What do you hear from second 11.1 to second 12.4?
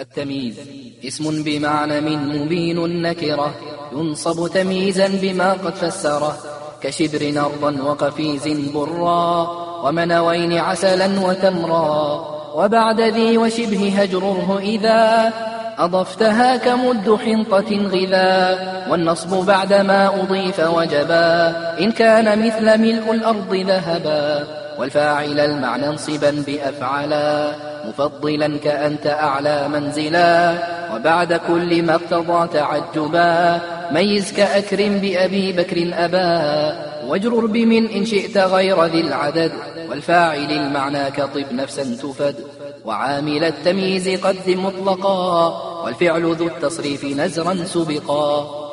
وتمرا.